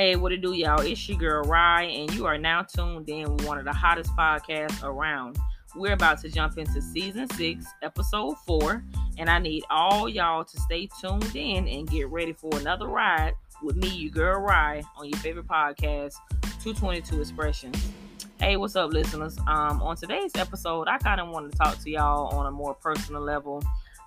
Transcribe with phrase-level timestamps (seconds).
[0.00, 0.80] Hey, what it do, y'all?
[0.80, 4.08] It's your girl Rye, and you are now tuned in with one of the hottest
[4.16, 5.38] podcasts around.
[5.76, 8.82] We're about to jump into season six, episode four,
[9.18, 13.34] and I need all y'all to stay tuned in and get ready for another ride
[13.62, 16.14] with me, your girl Rye, on your favorite podcast,
[16.62, 17.92] 222 Expressions.
[18.38, 19.36] Hey, what's up, listeners?
[19.48, 22.72] Um, on today's episode, I kind of want to talk to y'all on a more
[22.72, 23.62] personal level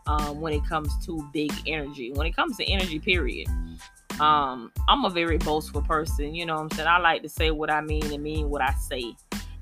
[0.07, 2.12] um, when it comes to big energy.
[2.14, 3.48] When it comes to energy, period
[4.20, 6.88] um i'm a very boastful person you know i'm saying?
[6.88, 9.16] I like to say what i mean and mean what i say.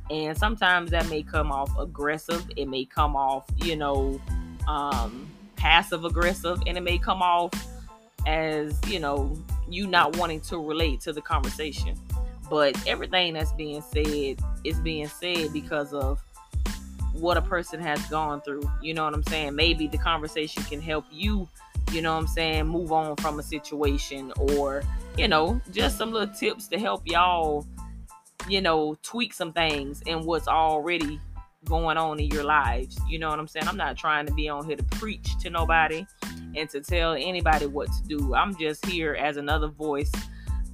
[0.09, 4.19] And sometimes that may come off aggressive it may come off you know
[4.67, 7.53] um passive aggressive and it may come off
[8.27, 9.37] as you know
[9.69, 11.95] you not wanting to relate to the conversation.
[12.49, 16.19] But everything that's being said is being said because of
[17.13, 19.55] what a person has gone through you know what i'm saying?
[19.55, 21.47] Maybe the conversation can help you
[21.91, 24.83] you know what I'm saying, move on from a situation or,
[25.17, 27.65] you know, just some little tips to help y'all,
[28.47, 31.19] you know, tweak some things in what's already
[31.65, 32.97] going on in your lives.
[33.07, 33.67] You know what I'm saying?
[33.67, 36.05] I'm not trying to be on here to preach to nobody
[36.55, 38.33] and to tell anybody what to do.
[38.35, 40.11] I'm just here as another voice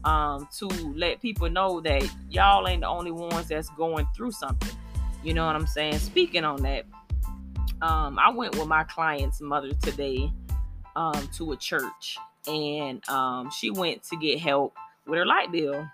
[0.03, 4.77] um, to let people know that y'all ain't the only ones that's going through something.
[5.23, 5.97] You know what I'm saying?
[5.97, 6.85] Speaking on that,
[7.81, 10.31] um, I went with my client's mother today
[10.97, 12.17] um, to a church
[12.47, 15.87] and um, she went to get help with her light bill.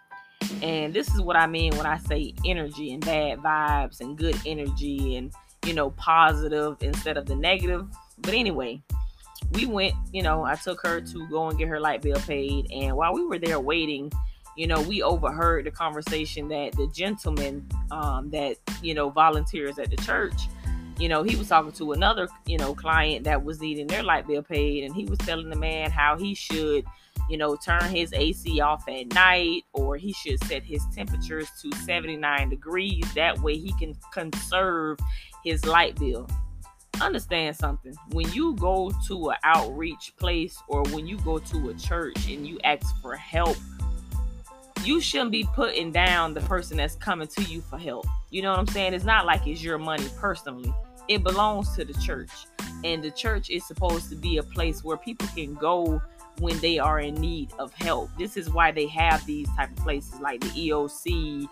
[0.62, 4.38] And this is what I mean when I say energy and bad vibes and good
[4.46, 5.32] energy and,
[5.66, 7.88] you know, positive instead of the negative.
[8.20, 8.82] But anyway,
[9.52, 12.72] we went, you know, I took her to go and get her light bill paid.
[12.72, 14.12] And while we were there waiting,
[14.56, 19.90] you know, we overheard the conversation that the gentleman um, that, you know, volunteers at
[19.90, 20.44] the church
[21.00, 24.28] you know, he was talking to another, you know, client that was needing their light
[24.28, 26.86] bill paid, and he was telling the man how he should,
[27.30, 31.76] you know, turn his AC off at night or he should set his temperatures to
[31.78, 33.06] 79 degrees.
[33.16, 35.00] That way he can conserve
[35.44, 36.30] his light bill.
[37.02, 37.96] Understand something.
[38.12, 42.48] When you go to an outreach place or when you go to a church and
[42.48, 43.58] you ask for help,
[44.86, 48.06] you shouldn't be putting down the person that's coming to you for help.
[48.30, 48.94] You know what I'm saying?
[48.94, 50.74] It's not like it's your money personally
[51.08, 52.32] it belongs to the church
[52.84, 56.02] and the church is supposed to be a place where people can go
[56.40, 59.78] when they are in need of help this is why they have these type of
[59.78, 61.48] places like the eoc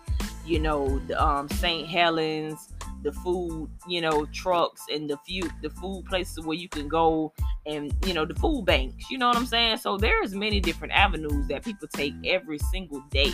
[0.45, 2.69] you know the um, st helens
[3.03, 7.31] the food you know trucks and the few the food places where you can go
[7.65, 10.91] and you know the food banks you know what i'm saying so there's many different
[10.93, 13.31] avenues that people take every single day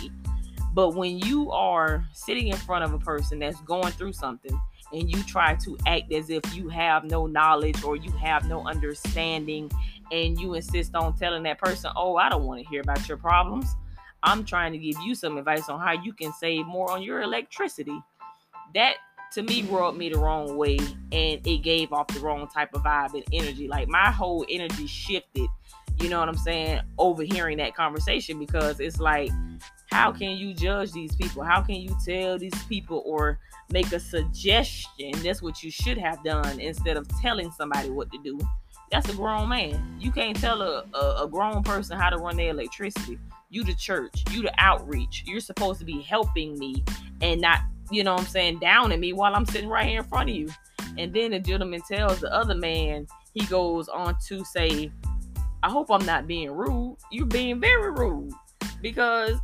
[0.74, 4.60] but when you are sitting in front of a person that's going through something
[4.92, 8.66] and you try to act as if you have no knowledge or you have no
[8.66, 9.70] understanding
[10.10, 13.18] and you insist on telling that person, "Oh, I don't want to hear about your
[13.18, 13.74] problems.
[14.22, 17.20] I'm trying to give you some advice on how you can save more on your
[17.20, 18.00] electricity."
[18.74, 18.96] That
[19.32, 20.78] to me rubbed me the wrong way
[21.12, 23.68] and it gave off the wrong type of vibe and energy.
[23.68, 25.48] Like my whole energy shifted,
[26.00, 29.30] you know what I'm saying, overhearing that conversation because it's like
[29.90, 31.42] how can you judge these people?
[31.42, 33.38] How can you tell these people or
[33.70, 35.12] make a suggestion.
[35.22, 38.38] That's what you should have done instead of telling somebody what to do.
[38.90, 39.96] That's a grown man.
[40.00, 43.18] You can't tell a, a, a grown person how to run their electricity.
[43.50, 45.24] You the church, you the outreach.
[45.26, 46.84] You're supposed to be helping me
[47.20, 47.60] and not,
[47.90, 50.30] you know what I'm saying, down at me while I'm sitting right here in front
[50.30, 50.48] of you.
[50.96, 54.90] And then the gentleman tells the other man, he goes on to say,
[55.62, 56.96] I hope I'm not being rude.
[57.10, 58.32] You're being very rude.
[58.80, 59.38] Because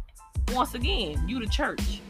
[0.53, 2.01] once again, you the church.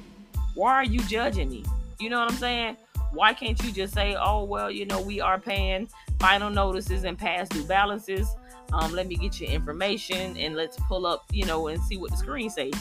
[0.54, 1.64] Why are you judging me?
[1.98, 2.76] You know what I'm saying?
[3.12, 7.16] Why can't you just say, oh, well, you know, we are paying final notices and
[7.16, 8.34] past due balances.
[8.72, 12.10] Um, let me get your information and let's pull up, you know, and see what
[12.10, 12.72] the screen says.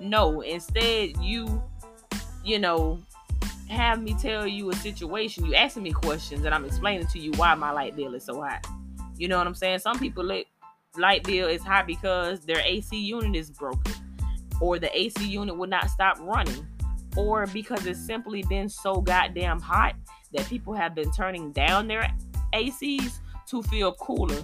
[0.00, 1.62] No, instead, you,
[2.44, 3.00] you know,
[3.68, 5.44] have me tell you a situation.
[5.44, 8.40] You asking me questions and I'm explaining to you why my light bill is so
[8.40, 8.60] high.
[9.16, 9.80] You know what I'm saying?
[9.80, 10.46] Some people let
[10.96, 13.94] light bill is high because their AC unit is broken
[14.60, 16.66] or the AC unit will not stop running
[17.16, 19.94] or because it's simply been so goddamn hot
[20.32, 22.12] that people have been turning down their
[22.54, 23.18] ACs
[23.48, 24.42] to feel cooler.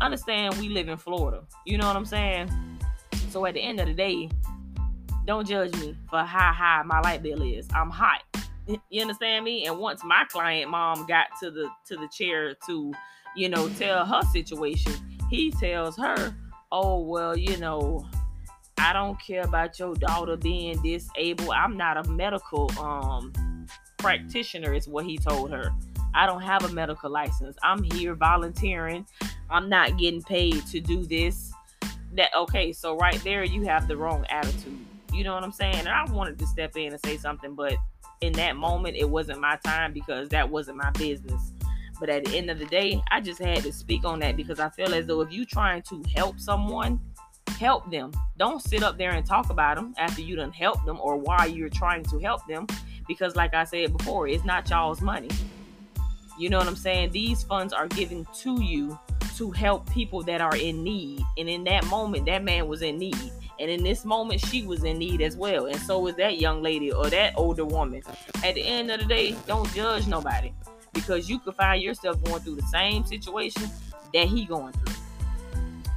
[0.00, 1.44] Understand we live in Florida.
[1.64, 2.50] You know what I'm saying?
[3.30, 4.28] So at the end of the day,
[5.24, 7.66] don't judge me for how high my light bill is.
[7.74, 8.22] I'm hot.
[8.90, 9.66] You understand me?
[9.66, 12.92] And once my client mom got to the to the chair to,
[13.36, 14.92] you know, tell her situation,
[15.30, 16.34] he tells her,
[16.72, 18.06] "Oh, well, you know,
[18.78, 21.50] I don't care about your daughter being disabled.
[21.50, 23.32] I'm not a medical um
[23.98, 25.70] practitioner, is what he told her.
[26.14, 27.56] I don't have a medical license.
[27.62, 29.06] I'm here volunteering.
[29.50, 31.52] I'm not getting paid to do this.
[32.12, 34.78] that okay, so right there you have the wrong attitude.
[35.14, 35.76] You know what I'm saying?
[35.76, 37.76] And I wanted to step in and say something, but
[38.20, 41.52] in that moment it wasn't my time because that wasn't my business.
[42.00, 44.58] But at the end of the day, I just had to speak on that because
[44.58, 46.98] I feel as though if you're trying to help someone,
[47.58, 48.10] help them.
[48.36, 51.46] Don't sit up there and talk about them after you done help them or why
[51.46, 52.66] you're trying to help them.
[53.06, 55.30] Because like I said before, it's not y'all's money.
[56.36, 57.12] You know what I'm saying?
[57.12, 58.98] These funds are given to you
[59.36, 61.22] to help people that are in need.
[61.38, 63.30] And in that moment, that man was in need.
[63.60, 65.66] And in this moment, she was in need as well.
[65.66, 68.02] And so was that young lady or that older woman.
[68.42, 70.52] At the end of the day, don't judge nobody
[70.92, 73.70] because you could find yourself going through the same situation
[74.12, 74.94] that he going through.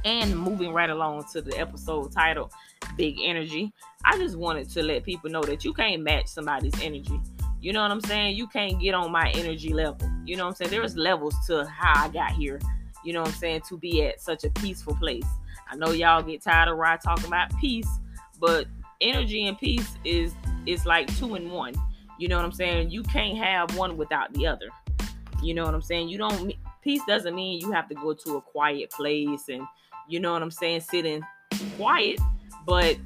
[0.04, 2.50] And moving right along to the episode title,
[2.96, 3.72] Big Energy,
[4.04, 7.20] I just wanted to let people know that you can't match somebody's energy.
[7.60, 8.36] You know what I'm saying?
[8.36, 10.08] You can't get on my energy level.
[10.24, 10.70] You know what I'm saying?
[10.70, 12.60] There's levels to how I got here.
[13.04, 13.62] You know what I'm saying?
[13.68, 15.26] To be at such a peaceful place.
[15.70, 17.88] I know y'all get tired of Rod talking about peace,
[18.40, 18.66] but
[19.00, 20.34] energy and peace is
[20.66, 21.74] is like two in one.
[22.18, 22.90] You know what I'm saying?
[22.90, 24.68] You can't have one without the other.
[25.42, 26.08] You know what I'm saying?
[26.08, 29.62] You don't peace doesn't mean you have to go to a quiet place and
[30.08, 31.22] you know what I'm saying, sit in
[31.76, 32.18] quiet,
[32.66, 32.96] but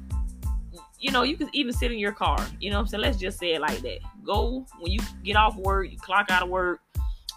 [0.99, 2.37] you know, you can even sit in your car.
[2.61, 3.01] You know what I'm saying?
[3.01, 3.99] Let's just say it like that.
[4.23, 6.79] Go when you get off work, you clock out of work,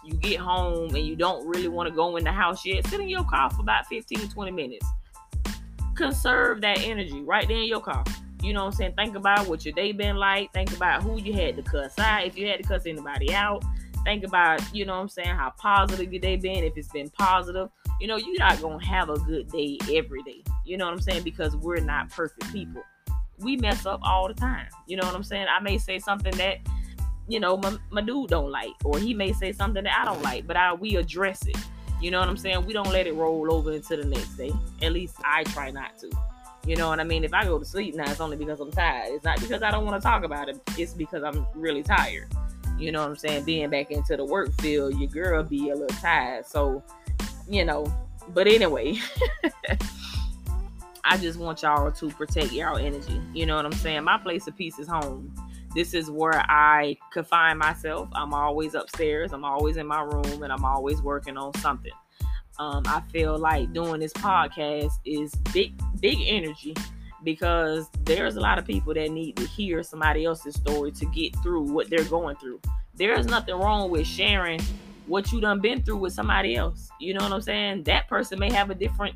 [0.05, 2.99] you get home and you don't really want to go in the house yet, sit
[2.99, 4.85] in your car for about 15 20 minutes.
[5.97, 8.03] Conserve that energy right there in your car.
[8.41, 8.93] You know what I'm saying?
[8.95, 10.53] Think about what your day been like.
[10.53, 12.25] Think about who you had to cuss out.
[12.25, 13.63] If you had to cuss anybody out,
[14.03, 16.63] think about, you know what I'm saying, how positive your day been.
[16.63, 20.43] If it's been positive, you know, you're not gonna have a good day every day.
[20.65, 21.23] You know what I'm saying?
[21.23, 22.83] Because we're not perfect people
[23.39, 24.67] we mess up all the time.
[24.87, 25.47] You know what I'm saying?
[25.49, 26.57] I may say something that,
[27.27, 30.21] you know, my, my dude don't like, or he may say something that I don't
[30.21, 31.57] like, but I we address it.
[32.01, 32.65] You know what I'm saying?
[32.65, 34.51] We don't let it roll over into the next day.
[34.81, 36.11] At least I try not to.
[36.65, 37.23] You know what I mean?
[37.23, 39.13] If I go to sleep now, it's only because I'm tired.
[39.13, 40.59] It's not because I don't want to talk about it.
[40.77, 42.27] It's because I'm really tired.
[42.77, 43.45] You know what I'm saying?
[43.45, 46.45] Being back into the work field, your girl be a little tired.
[46.45, 46.83] So,
[47.47, 47.91] you know,
[48.33, 48.97] but anyway.
[51.09, 53.21] I just want y'all to protect y'all energy.
[53.33, 54.03] You know what I'm saying?
[54.03, 55.33] My place of peace is home.
[55.77, 58.09] This is where I confine myself.
[58.13, 59.31] I'm always upstairs.
[59.31, 61.91] I'm always in my room and I'm always working on something.
[62.57, 66.73] Um, I feel like doing this podcast is big, big energy
[67.23, 71.35] because there's a lot of people that need to hear somebody else's story to get
[71.43, 72.59] through what they're going through.
[72.95, 74.59] There is nothing wrong with sharing
[75.05, 76.89] what you done been through with somebody else.
[76.99, 77.83] You know what I'm saying?
[77.83, 79.15] That person may have a different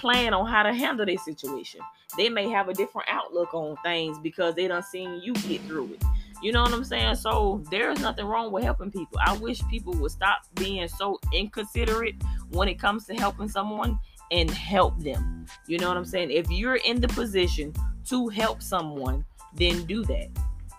[0.00, 1.80] plan on how to handle their situation.
[2.16, 5.92] They may have a different outlook on things because they done seen you get through
[5.92, 6.02] it.
[6.42, 7.16] You know what I'm saying?
[7.16, 9.18] So there's nothing wrong with helping people.
[9.24, 12.16] I wish people would stop being so inconsiderate
[12.50, 13.98] when it comes to helping someone
[14.30, 15.44] and help them.
[15.66, 16.30] You know what I'm saying?
[16.30, 17.74] If you're in the position
[18.06, 19.24] to help someone,
[19.54, 20.28] then do that.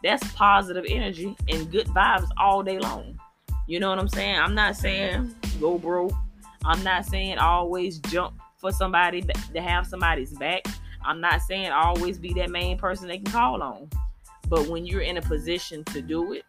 [0.04, 3.20] That's positive energy and good vibes all day long.
[3.68, 4.40] You know what I'm saying?
[4.40, 6.14] I'm not saying go broke.
[6.66, 10.64] I'm not saying always jump for somebody to have somebody's back.
[11.04, 13.90] I'm not saying always be that main person they can call on.
[14.48, 16.46] But when you're in a position to do it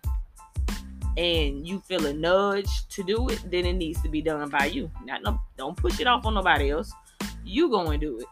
[1.17, 4.67] and you feel a nudge to do it, then it needs to be done by
[4.67, 4.91] you.
[5.05, 6.93] Not no, don't push it off on nobody else.
[7.44, 8.27] You go and do it.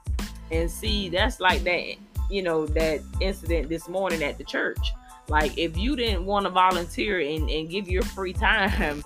[0.51, 1.95] And see, that's like that,
[2.29, 4.93] you know, that incident this morning at the church.
[5.29, 9.03] Like if you didn't want to volunteer and, and give your free time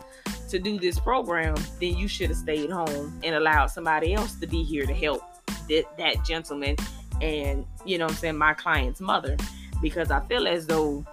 [0.54, 4.46] to do this program, then you should have stayed home and allowed somebody else to
[4.46, 5.20] be here to help
[5.68, 6.76] that, that gentleman
[7.20, 9.36] and, you know I'm saying, my client's mother.
[9.82, 11.04] Because I feel as though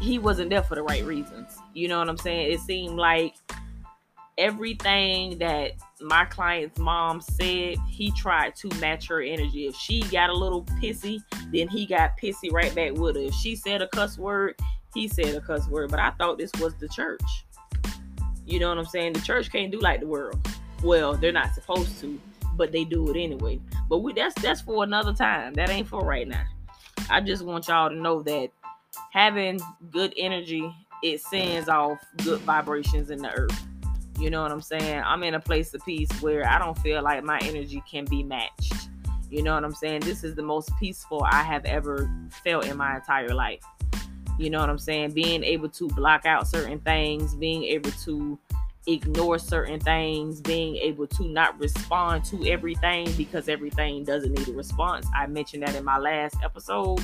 [0.00, 1.56] he wasn't there for the right reasons.
[1.72, 2.52] You know what I'm saying?
[2.52, 3.34] It seemed like
[4.36, 9.66] everything that my client's mom said, he tried to match her energy.
[9.66, 13.22] If she got a little pissy, then he got pissy right back with her.
[13.22, 14.56] If she said a cuss word,
[14.94, 15.90] he said a cuss word.
[15.90, 17.22] But I thought this was the church.
[18.46, 19.14] You know what I'm saying?
[19.14, 20.38] The church can't do like the world.
[20.82, 22.20] Well, they're not supposed to,
[22.56, 23.60] but they do it anyway.
[23.88, 25.54] But we that's that's for another time.
[25.54, 26.44] That ain't for right now.
[27.10, 28.50] I just want y'all to know that
[29.12, 33.66] having good energy, it sends off good vibrations in the earth.
[34.18, 35.02] You know what I'm saying?
[35.04, 38.22] I'm in a place of peace where I don't feel like my energy can be
[38.22, 38.88] matched.
[39.30, 40.00] You know what I'm saying?
[40.00, 42.10] This is the most peaceful I have ever
[42.44, 43.62] felt in my entire life.
[44.42, 45.12] You know what I'm saying?
[45.12, 48.36] Being able to block out certain things, being able to
[48.88, 54.52] ignore certain things, being able to not respond to everything because everything doesn't need a
[54.52, 55.06] response.
[55.14, 56.98] I mentioned that in my last episode.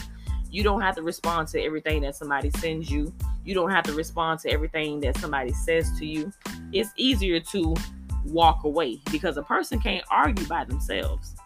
[0.51, 3.15] You don't have to respond to everything that somebody sends you.
[3.45, 6.33] You don't have to respond to everything that somebody says to you.
[6.73, 7.77] It's easier to
[8.25, 11.37] walk away because a person can't argue by themselves.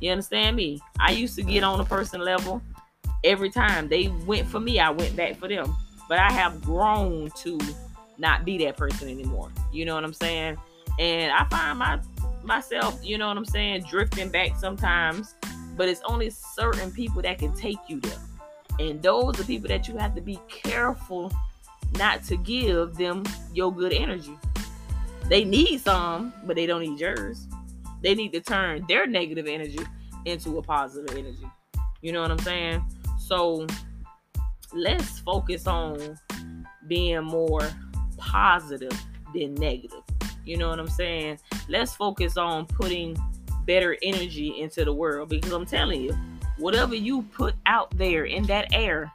[0.00, 0.78] You understand me?
[1.00, 2.60] I used to get on a person level
[3.24, 5.74] every time they went for me, I went back for them.
[6.08, 7.58] But I have grown to
[8.16, 9.50] not be that person anymore.
[9.72, 10.56] You know what I'm saying?
[10.98, 12.00] And I find my
[12.42, 15.34] myself, you know what I'm saying, drifting back sometimes.
[15.76, 18.18] But it's only certain people that can take you there.
[18.80, 21.32] And those are people that you have to be careful
[21.96, 24.36] not to give them your good energy.
[25.28, 27.46] They need some, but they don't need yours.
[28.02, 29.80] They need to turn their negative energy
[30.24, 31.46] into a positive energy.
[32.00, 32.84] You know what I'm saying?
[33.28, 33.66] So
[34.72, 36.18] let's focus on
[36.86, 37.68] being more
[38.16, 38.98] positive
[39.34, 40.00] than negative.
[40.46, 41.38] You know what I'm saying?
[41.68, 43.18] Let's focus on putting
[43.66, 46.18] better energy into the world because I'm telling you,
[46.56, 49.12] whatever you put out there in that air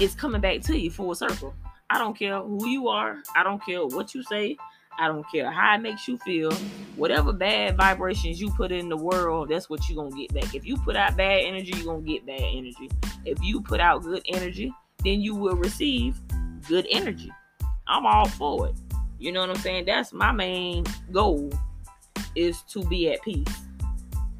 [0.00, 1.52] is coming back to you full circle.
[1.90, 4.56] I don't care who you are, I don't care what you say,
[4.98, 6.52] I don't care how it makes you feel.
[6.96, 10.54] Whatever bad vibrations you put in the world, that's what you're gonna get back.
[10.54, 12.90] If you put out bad energy, you're gonna get bad energy.
[13.24, 14.72] If you put out good energy,
[15.04, 16.20] then you will receive
[16.68, 17.30] good energy.
[17.86, 18.74] I'm all for it.
[19.18, 19.84] You know what I'm saying?
[19.86, 21.50] That's my main goal
[22.34, 23.46] is to be at peace.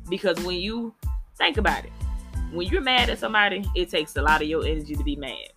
[0.09, 0.95] Because when you
[1.37, 1.93] think about it,
[2.53, 5.49] when you're mad at somebody, it takes a lot of your energy to be mad.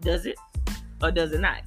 [0.00, 0.36] Does it?
[1.02, 1.62] Or does it not?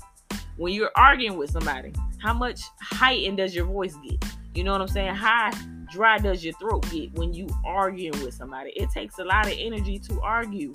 [0.57, 1.93] When you're arguing with somebody,
[2.23, 4.23] how much heightened does your voice get?
[4.55, 5.13] You know what I'm saying?
[5.13, 5.51] How
[5.91, 8.71] dry does your throat get when you arguing with somebody?
[8.77, 10.71] It takes a lot of energy to argue.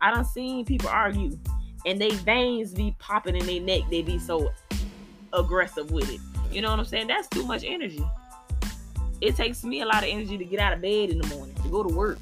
[0.00, 1.38] I don't seen people argue
[1.86, 3.82] and they veins be popping in their neck.
[3.88, 4.50] They be so
[5.32, 6.20] aggressive with it.
[6.50, 7.06] You know what I'm saying?
[7.06, 8.04] That's too much energy.
[9.20, 11.54] It takes me a lot of energy to get out of bed in the morning,
[11.62, 12.18] to go to work.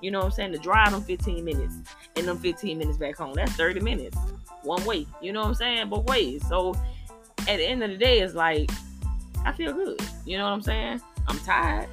[0.00, 0.52] You know what I'm saying?
[0.52, 1.74] To drive them 15 minutes
[2.16, 3.34] and them 15 minutes back home.
[3.34, 4.16] That's 30 minutes
[4.62, 5.06] one way.
[5.20, 5.88] You know what I'm saying?
[5.90, 6.46] Both ways.
[6.48, 6.74] So
[7.50, 8.70] at the end of the day, it's like
[9.44, 10.00] I feel good.
[10.24, 11.00] You know what I'm saying?
[11.26, 11.88] I'm tired,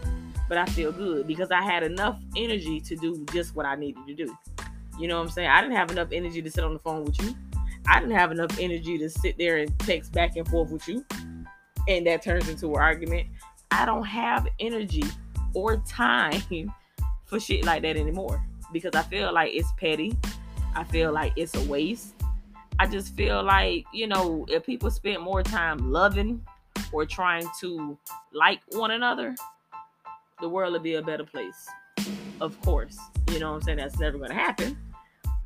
[0.47, 4.05] but I feel good because I had enough energy to do just what I needed
[4.07, 4.37] to do.
[4.99, 5.49] You know what I'm saying?
[5.49, 7.35] I didn't have enough energy to sit on the phone with you.
[7.87, 11.03] I didn't have enough energy to sit there and text back and forth with you.
[11.87, 13.27] And that turns into an argument.
[13.71, 15.03] I don't have energy
[15.55, 16.41] or time
[17.25, 20.17] for shit like that anymore because I feel like it's petty.
[20.75, 22.13] I feel like it's a waste.
[22.79, 26.45] I just feel like, you know, if people spend more time loving
[26.91, 27.97] or trying to
[28.33, 29.35] like one another,
[30.41, 31.67] the world would be a better place.
[32.39, 32.99] Of course.
[33.31, 33.77] You know what I'm saying?
[33.79, 34.77] That's never going to happen.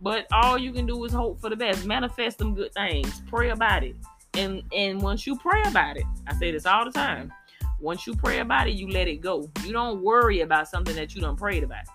[0.02, 1.86] But all you can do is hope for the best.
[1.86, 3.22] Manifest them good things.
[3.30, 3.96] Pray about it.
[4.34, 7.32] And and once you pray about it, I say this all the time.
[7.80, 9.50] Once you pray about it, you let it go.
[9.64, 11.86] You don't worry about something that you don't prayed about.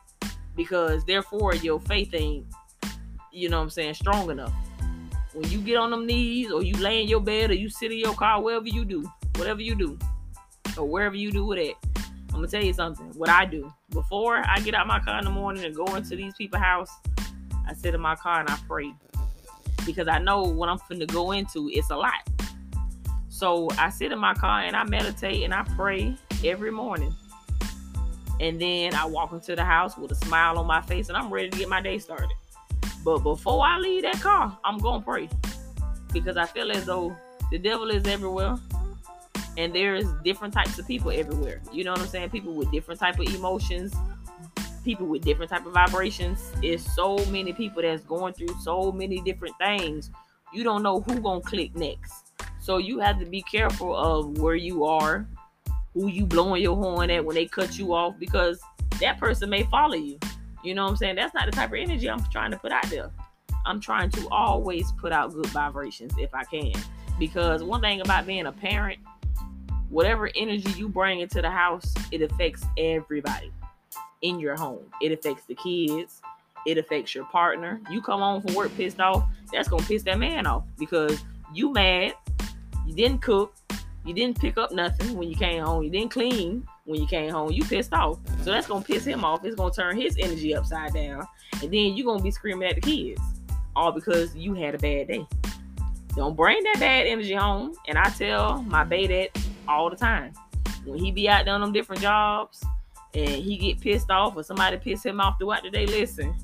[0.55, 2.47] Because therefore your faith ain't,
[3.33, 4.53] you know what I'm saying, strong enough
[5.37, 7.93] when you get on them knees or you lay in your bed or you sit
[7.93, 9.99] in your car, wherever you do, whatever you do,
[10.79, 13.07] or wherever you do it at, I'm gonna tell you something.
[13.17, 16.17] What I do before I get out my car in the morning and go into
[16.17, 16.91] these people's house,
[17.69, 18.95] I sit in my car and I pray
[19.85, 21.69] because I know what I'm finna go into.
[21.71, 22.27] It's a lot.
[23.29, 26.17] So I sit in my car and I meditate and I pray
[26.47, 27.15] every morning.
[28.41, 31.31] And then I walk into the house with a smile on my face and I'm
[31.31, 32.33] ready to get my day started.
[33.07, 35.29] But before I leave that car, I'm gonna pray
[36.13, 37.17] because I feel as though
[37.53, 38.57] the devil is everywhere
[39.57, 41.63] and there's different types of people everywhere.
[41.73, 42.31] You know what I'm saying?
[42.31, 43.95] People with different type of emotions,
[44.85, 46.51] people with different type of vibrations.
[46.65, 50.11] It's so many people that's going through so many different things.
[50.53, 52.33] You don't know who gonna click next.
[52.59, 55.29] So you have to be careful of where you are,
[55.95, 58.61] who you blowing your horn at when they cut you off, because
[58.99, 60.19] that person may follow you.
[60.67, 61.15] You know what I'm saying?
[61.15, 63.11] That's not the type of energy I'm trying to put out there.
[63.65, 66.73] I'm trying to always put out good vibrations if I can.
[67.21, 68.99] Because one thing about being a parent,
[69.91, 73.53] whatever energy you bring into the house, it affects everybody
[74.23, 74.85] in your home.
[75.01, 76.21] It affects the kids.
[76.67, 77.81] It affects your partner.
[77.89, 81.23] You come home from work pissed off, that's gonna piss that man off because
[81.55, 82.15] you mad,
[82.85, 83.55] you didn't cook,
[84.05, 87.31] you didn't pick up nothing when you came home, you didn't clean, when you came
[87.31, 88.19] home, you pissed off.
[88.43, 89.45] So that's gonna piss him off.
[89.45, 91.27] It's gonna turn his energy upside down.
[91.63, 93.21] And then you're gonna be screaming at the kids.
[93.75, 95.27] All because you had a bad day.
[96.15, 97.75] Don't bring that bad energy home.
[97.89, 100.33] And I tell my baby that all the time.
[100.85, 102.65] When he be out on them different jobs
[103.15, 106.35] and he get pissed off or somebody piss him off throughout the day, listen,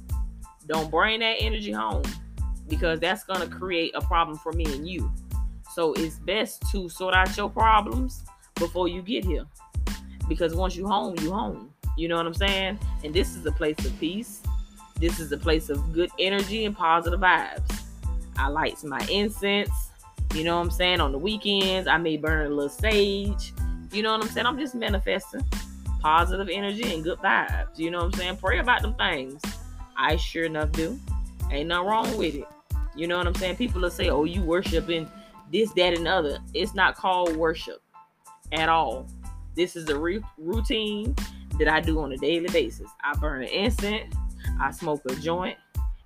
[0.66, 2.02] don't bring that energy home
[2.68, 5.10] because that's gonna create a problem for me and you.
[5.72, 8.24] So it's best to sort out your problems
[8.56, 9.46] before you get here
[10.28, 11.72] because once you home, you home.
[11.96, 12.78] You know what I'm saying?
[13.04, 14.42] And this is a place of peace.
[14.98, 17.80] This is a place of good energy and positive vibes.
[18.36, 19.70] I light my incense.
[20.34, 21.00] You know what I'm saying?
[21.00, 23.52] On the weekends, I may burn a little sage.
[23.92, 24.46] You know what I'm saying?
[24.46, 25.44] I'm just manifesting
[26.00, 27.78] positive energy and good vibes.
[27.78, 28.36] You know what I'm saying?
[28.38, 29.40] Pray about them things.
[29.96, 30.98] I sure enough do.
[31.50, 32.48] Ain't nothing wrong with it.
[32.96, 33.56] You know what I'm saying?
[33.56, 35.10] People will say, oh, you worshiping
[35.50, 36.38] this, that, and other.
[36.54, 37.82] It's not called worship
[38.52, 39.06] at all.
[39.54, 41.14] This is the re- routine
[41.58, 42.90] that I do on a daily basis.
[43.04, 44.14] I burn an incense,
[44.60, 45.58] I smoke a joint,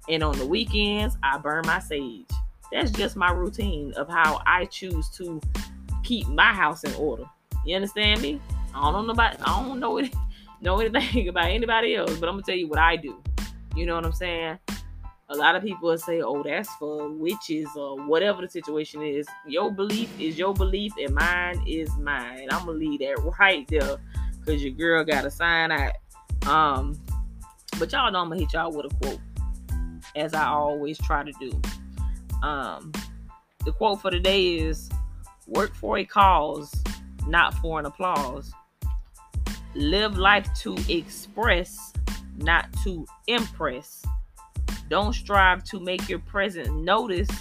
[0.08, 2.30] and on the weekends, I burn my sage.
[2.72, 5.40] That's just my routine of how I choose to
[6.02, 7.24] keep my house in order.
[7.64, 8.40] You understand me?
[8.74, 10.00] I don't know about I don't know
[10.60, 13.22] know anything about anybody else, but I'm gonna tell you what I do.
[13.74, 14.58] You know what I'm saying?
[15.28, 19.26] A lot of people will say, "Oh, that's for witches or whatever the situation is."
[19.47, 22.47] Your belief is your belief, and mine is mine.
[22.52, 23.97] I'm gonna leave that right there
[24.38, 25.92] because your girl got a sign out.
[26.47, 26.97] Um,
[27.78, 29.21] but y'all know I'm gonna hit y'all with a quote,
[30.14, 31.61] as I always try to do.
[32.47, 32.92] Um,
[33.64, 34.88] the quote for today is
[35.49, 36.73] work for a cause,
[37.26, 38.52] not for an applause.
[39.75, 41.92] Live life to express,
[42.38, 44.04] not to impress.
[44.88, 47.33] Don't strive to make your presence noticed,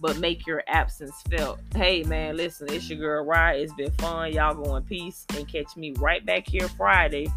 [0.00, 1.60] but make your absence felt.
[1.74, 3.54] Hey man, listen, it's your girl Rye.
[3.54, 4.32] It's been fun.
[4.32, 7.28] Y'all go in peace and catch me right back here Friday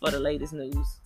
[0.00, 0.99] for the latest news.